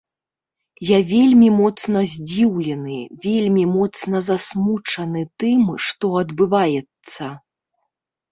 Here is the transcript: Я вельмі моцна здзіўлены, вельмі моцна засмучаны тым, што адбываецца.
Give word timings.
Я 0.87 0.99
вельмі 1.09 1.49
моцна 1.57 1.99
здзіўлены, 2.13 2.95
вельмі 3.27 3.63
моцна 3.75 4.17
засмучаны 4.29 5.21
тым, 5.43 5.69
што 5.89 6.05
адбываецца. 6.23 7.25